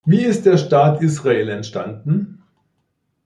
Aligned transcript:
Wie 0.03 0.23
ist 0.23 0.47
der 0.47 0.57
Staat 0.57 1.03
Israel 1.03 1.47
entstanden? 1.49 2.41